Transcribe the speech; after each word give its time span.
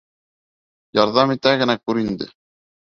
Ярҙам 1.01 1.37
итә 1.37 1.55
генә 1.63 1.81
күр 1.85 2.05
инде! 2.07 2.35